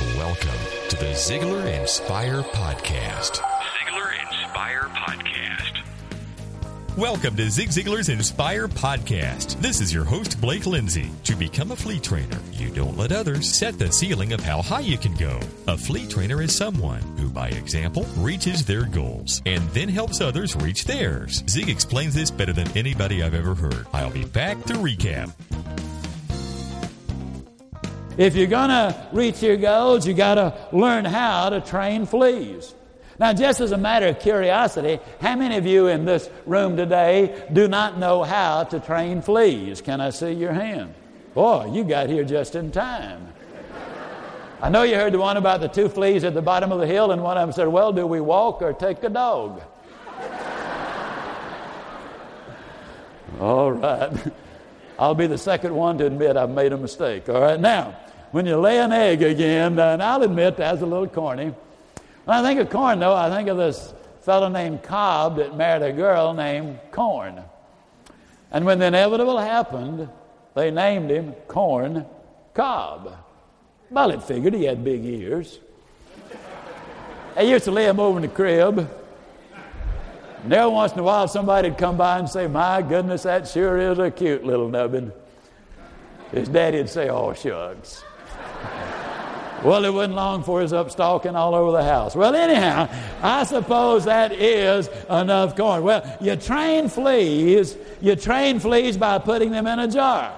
[0.00, 3.40] Welcome to the Ziglar Inspire Podcast.
[3.40, 5.82] Ziglar Inspire Podcast.
[6.98, 9.58] Welcome to Zig Ziglar's Inspire Podcast.
[9.62, 11.10] This is your host, Blake Lindsay.
[11.24, 14.80] To become a flea trainer, you don't let others set the ceiling of how high
[14.80, 15.40] you can go.
[15.66, 20.54] A flea trainer is someone who, by example, reaches their goals and then helps others
[20.56, 21.42] reach theirs.
[21.48, 23.86] Zig explains this better than anybody I've ever heard.
[23.94, 25.32] I'll be back to recap.
[28.16, 32.74] If you're going to reach your goals, you got to learn how to train fleas.
[33.18, 37.46] Now, just as a matter of curiosity, how many of you in this room today
[37.52, 39.80] do not know how to train fleas?
[39.80, 40.94] Can I see your hand?
[41.34, 43.28] Boy, you got here just in time.
[44.62, 46.86] I know you heard the one about the two fleas at the bottom of the
[46.86, 49.60] hill, and one of them said, Well, do we walk or take a dog?
[53.40, 54.12] All right.
[54.98, 57.28] I'll be the second one to admit I've made a mistake.
[57.28, 57.98] All right, now,
[58.36, 61.54] when you lay an egg again, and I'll admit that's a little corny.
[62.26, 65.82] When I think of corn, though, I think of this fellow named Cobb that married
[65.82, 67.42] a girl named Corn.
[68.50, 70.10] And when the inevitable happened,
[70.54, 72.04] they named him Corn
[72.52, 73.16] Cobb.
[73.88, 75.58] Well, it figured he had big ears.
[77.36, 78.86] They used to lay him over in the crib.
[80.42, 83.48] And every once in a while, somebody would come by and say, My goodness, that
[83.48, 85.10] sure is a cute little nubbin.
[86.32, 88.04] His daddy would say, Oh, shucks.
[89.64, 92.14] Well, it wasn't long for his up stalking all over the house.
[92.14, 92.88] Well, anyhow,
[93.22, 95.82] I suppose that is enough corn.
[95.82, 100.34] Well, you train fleas, you train fleas by putting them in a jar.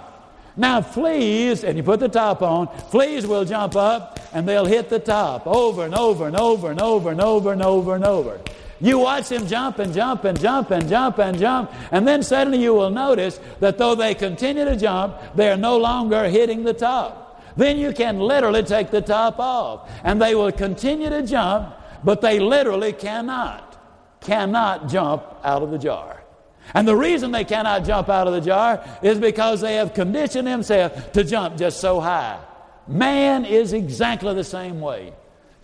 [0.57, 4.89] Now, fleas, and you put the top on, fleas will jump up and they'll hit
[4.89, 8.41] the top over and over and over and over and over and over and over.
[8.81, 12.63] You watch them jump and jump and jump and jump and jump, and then suddenly
[12.63, 16.75] you will notice that though they continue to jump, they are no longer hitting the
[16.75, 17.28] top.
[17.59, 22.21] Then you can literally take the top off, and they will continue to jump, but
[22.21, 23.77] they literally cannot,
[24.21, 26.23] cannot jump out of the jar.
[26.73, 30.47] And the reason they cannot jump out of the jar is because they have conditioned
[30.47, 32.39] themselves to jump just so high.
[32.87, 35.13] Man is exactly the same way.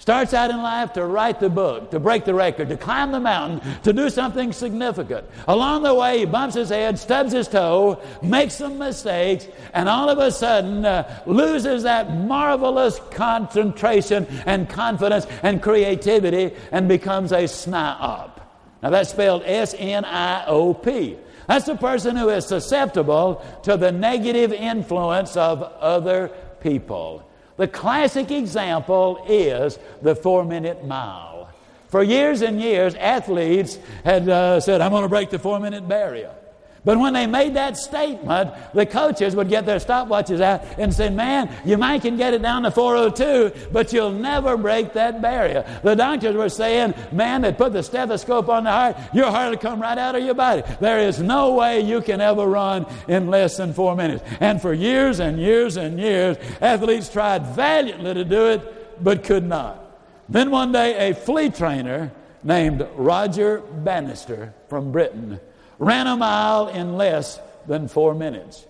[0.04, 3.18] Starts out in life to write the book, to break the record, to climb the
[3.18, 5.26] mountain, to do something significant.
[5.48, 10.10] Along the way, he bumps his head, stubs his toe, makes some mistakes, and all
[10.10, 17.48] of a sudden uh, loses that marvelous concentration and confidence and creativity and becomes a
[17.48, 18.42] sniop.
[18.82, 21.16] Now that's spelled S N I O P.
[21.48, 26.28] That's the person who is susceptible to the negative influence of other
[26.60, 27.26] people.
[27.56, 31.48] The classic example is the four minute mile.
[31.88, 35.88] For years and years, athletes had uh, said, I'm going to break the four minute
[35.88, 36.34] barrier.
[36.84, 41.08] But when they made that statement, the coaches would get their stopwatches out and say,
[41.08, 45.64] Man, you might can get it down to 402, but you'll never break that barrier.
[45.82, 49.58] The doctors were saying, Man, they put the stethoscope on the heart, your heart will
[49.58, 50.62] come right out of your body.
[50.80, 54.22] There is no way you can ever run in less than four minutes.
[54.40, 59.44] And for years and years and years, athletes tried valiantly to do it, but could
[59.44, 59.80] not.
[60.28, 62.12] Then one day, a flea trainer
[62.42, 65.40] named Roger Bannister from Britain
[65.84, 68.66] ran a mile in less than four minutes.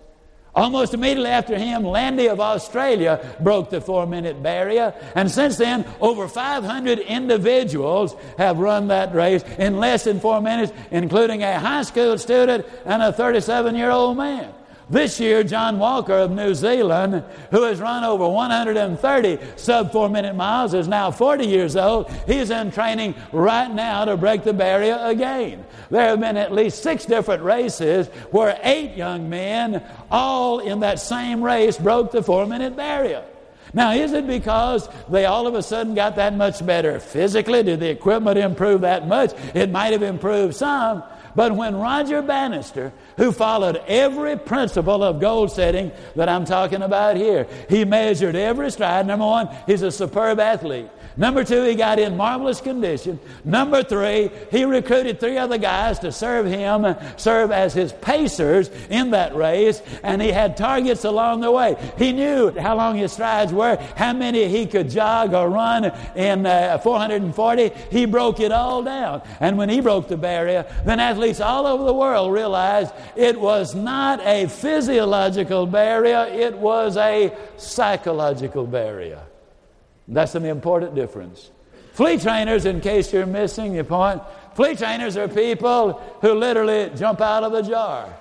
[0.55, 4.93] Almost immediately after him, Landy of Australia broke the four minute barrier.
[5.13, 10.71] And since then, over 500 individuals have run that race in less than four minutes,
[10.91, 14.53] including a high school student and a 37 year old man.
[14.89, 20.35] This year, John Walker of New Zealand, who has run over 130 sub four minute
[20.35, 22.11] miles, is now 40 years old.
[22.27, 25.65] He's in training right now to break the barrier again.
[25.89, 30.99] There have been at least six different races where eight young men, all in that
[30.99, 33.23] same race, broke the four minute barrier.
[33.73, 37.63] Now, is it because they all of a sudden got that much better physically?
[37.63, 39.33] Did the equipment improve that much?
[39.53, 41.03] It might have improved some.
[41.35, 47.17] But when Roger Bannister, who followed every principle of goal setting that I'm talking about
[47.17, 49.05] here, he measured every stride.
[49.05, 50.89] Number one, he's a superb athlete.
[51.17, 53.19] Number two, he got in marvelous condition.
[53.45, 59.11] Number three, he recruited three other guys to serve him, serve as his pacers in
[59.11, 61.77] that race, and he had targets along the way.
[61.97, 65.85] He knew how long his strides were, how many he could jog or run
[66.15, 67.69] in uh, 440.
[67.89, 69.21] He broke it all down.
[69.39, 73.73] And when he broke the barrier, then athletes all over the world realized it was
[73.73, 79.21] not a physiological barrier, it was a psychological barrier.
[80.07, 81.49] That's an important difference.
[81.93, 84.21] Flea trainers, in case you're missing the point,
[84.53, 88.13] flea trainers are people who literally jump out of the jar.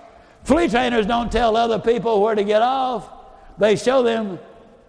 [0.44, 3.10] Flea trainers don't tell other people where to get off,
[3.58, 4.38] they show them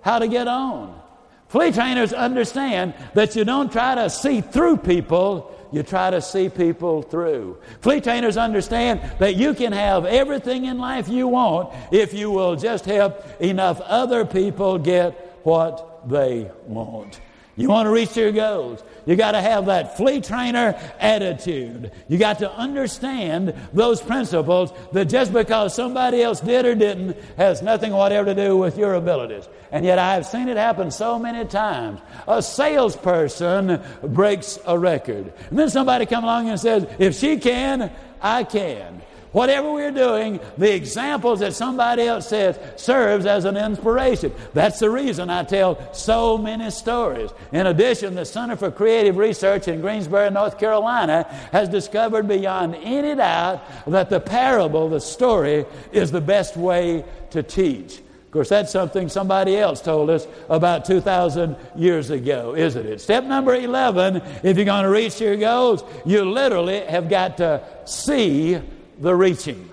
[0.01, 1.01] how to get on.
[1.47, 6.50] Flea trainers understand that you don't try to see through people, you try to see
[6.50, 7.57] people through.
[7.81, 12.56] Flea trainers understand that you can have everything in life you want if you will
[12.56, 17.19] just help enough other people get what they want.
[17.57, 18.84] You want to reach your goals.
[19.06, 21.92] You got to have that flea trainer attitude.
[22.10, 27.62] You got to understand those principles that just because somebody else did or didn't has
[27.62, 29.48] nothing whatever to do with your abilities.
[29.72, 32.02] And yet I've seen it happen so many times.
[32.28, 35.31] A salesperson breaks a record.
[35.50, 37.90] And then somebody comes along and says, if she can,
[38.22, 39.02] I can.
[39.35, 44.31] Whatever we're doing, the examples that somebody else says serves as an inspiration.
[44.53, 47.31] That's the reason I tell so many stories.
[47.51, 53.13] In addition, the Center for Creative Research in Greensboro, North Carolina, has discovered beyond any
[53.13, 57.97] doubt that the parable, the story, is the best way to teach.
[57.97, 63.01] Of course, that's something somebody else told us about 2,000 years ago, isn't it?
[63.01, 67.61] Step number 11, if you're going to reach your goals, you literally have got to
[67.83, 68.61] see
[69.00, 69.69] the reaching.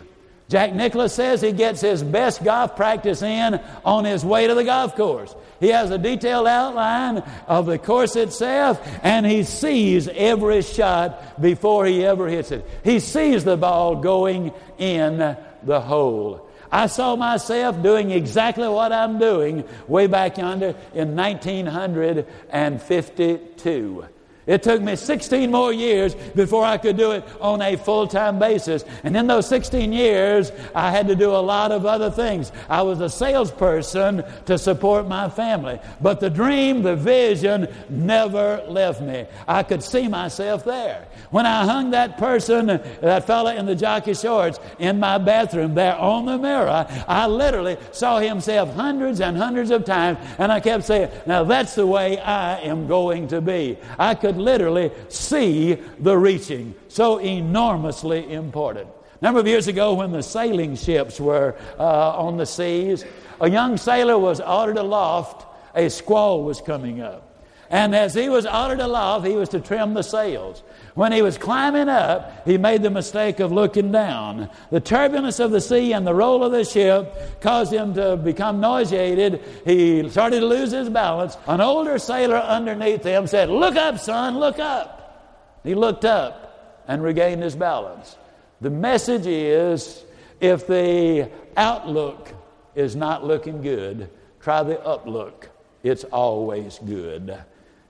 [0.48, 4.64] Jack Nicklaus says he gets his best golf practice in on his way to the
[4.64, 5.34] golf course.
[5.60, 11.86] He has a detailed outline of the course itself and he sees every shot before
[11.86, 12.69] he ever hits it.
[12.84, 16.50] He sees the ball going in the hole.
[16.70, 24.04] I saw myself doing exactly what I'm doing way back yonder in 1952.
[24.46, 28.40] It took me 16 more years before I could do it on a full time
[28.40, 28.84] basis.
[29.04, 32.50] And in those 16 years, I had to do a lot of other things.
[32.68, 35.78] I was a salesperson to support my family.
[36.00, 39.26] But the dream, the vision never left me.
[39.46, 41.06] I could see myself there.
[41.30, 45.96] When I hung that person, that fella in the jockey shorts, in my bathroom there
[45.96, 50.18] on the mirror, I literally saw himself hundreds and hundreds of times.
[50.38, 53.78] And I kept saying, Now that's the way I am going to be.
[53.98, 56.75] I could could literally see the reaching.
[56.88, 58.88] So enormously important.
[59.20, 63.05] A number of years ago, when the sailing ships were uh, on the seas,
[63.40, 67.31] a young sailor was ordered aloft, a squall was coming up.
[67.72, 70.62] And as he was ordered aloft, he was to trim the sails.
[70.94, 74.50] When he was climbing up, he made the mistake of looking down.
[74.70, 78.60] The turbulence of the sea and the roll of the ship caused him to become
[78.60, 79.42] nauseated.
[79.64, 81.38] He started to lose his balance.
[81.46, 85.60] An older sailor underneath him said, Look up, son, look up.
[85.64, 88.19] He looked up and regained his balance.
[88.60, 90.04] The message is
[90.40, 92.34] if the outlook
[92.74, 94.10] is not looking good,
[94.40, 95.48] try the uplook.
[95.82, 97.42] It's always good.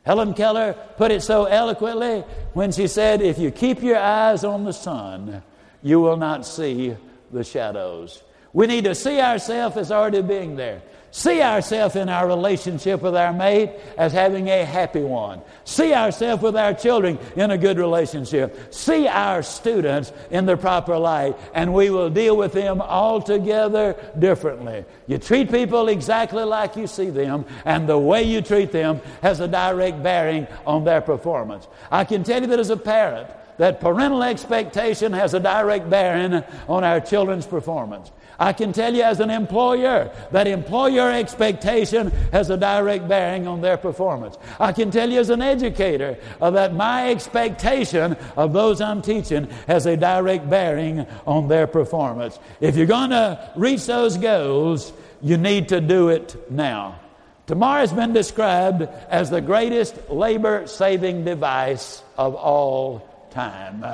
[0.05, 4.65] Helen Keller put it so eloquently when she said, If you keep your eyes on
[4.65, 5.43] the sun,
[5.83, 6.97] you will not see
[7.31, 8.23] the shadows.
[8.53, 10.83] We need to see ourselves as already being there.
[11.15, 15.43] See ourselves in our relationship with our mate as having a happy one.
[15.65, 18.73] See ourselves with our children in a good relationship.
[18.73, 24.87] See our students in the proper light, and we will deal with them altogether differently.
[25.07, 29.41] You treat people exactly like you see them, and the way you treat them has
[29.41, 31.69] a direct bearing on their performance.
[31.91, 33.29] I can tell you that as a parent,
[33.59, 38.11] that parental expectation has a direct bearing on our children's performance.
[38.39, 43.61] I can tell you as an employer that employer expectation has a direct bearing on
[43.61, 44.37] their performance.
[44.59, 49.49] I can tell you as an educator uh, that my expectation of those I'm teaching
[49.67, 52.39] has a direct bearing on their performance.
[52.61, 57.01] If you're going to reach those goals, you need to do it now.
[57.47, 63.85] Tomorrow has been described as the greatest labor saving device of all time.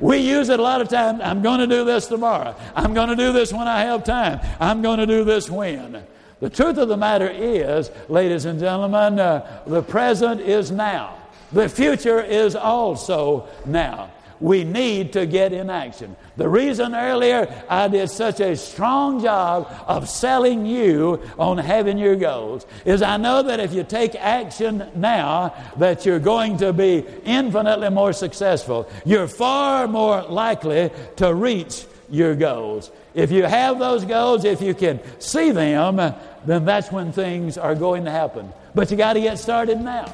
[0.00, 1.20] We use it a lot of times.
[1.22, 2.54] I'm going to do this tomorrow.
[2.74, 4.40] I'm going to do this when I have time.
[4.60, 6.04] I'm going to do this when.
[6.40, 11.16] The truth of the matter is, ladies and gentlemen, uh, the present is now.
[11.52, 16.16] The future is also now we need to get in action.
[16.36, 22.16] The reason earlier I did such a strong job of selling you on having your
[22.16, 27.04] goals is I know that if you take action now that you're going to be
[27.24, 28.88] infinitely more successful.
[29.04, 32.90] You're far more likely to reach your goals.
[33.14, 35.96] If you have those goals, if you can see them,
[36.44, 38.52] then that's when things are going to happen.
[38.74, 40.12] But you got to get started now.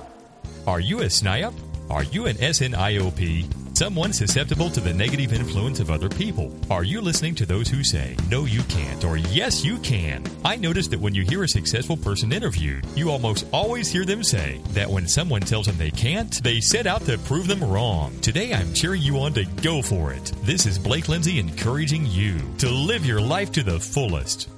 [0.66, 1.54] Are you a SNIOP?
[1.90, 3.61] Are you an SNIOP?
[3.74, 6.54] Someone susceptible to the negative influence of other people.
[6.70, 10.24] Are you listening to those who say, no, you can't, or yes, you can?
[10.44, 14.22] I notice that when you hear a successful person interviewed, you almost always hear them
[14.22, 18.16] say that when someone tells them they can't, they set out to prove them wrong.
[18.20, 20.32] Today, I'm cheering you on to go for it.
[20.42, 24.48] This is Blake Lindsay encouraging you to live your life to the fullest.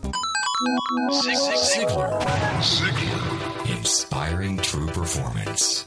[1.13, 2.21] Ziglar.
[2.61, 3.79] Ziglar.
[3.79, 5.87] inspiring true performance.